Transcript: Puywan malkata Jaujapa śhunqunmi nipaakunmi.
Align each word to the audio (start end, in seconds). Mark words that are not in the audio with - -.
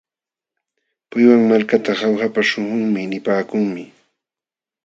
Puywan 1.09 1.41
malkata 1.49 1.91
Jaujapa 1.99 2.41
śhunqunmi 2.49 3.01
nipaakunmi. 3.11 3.83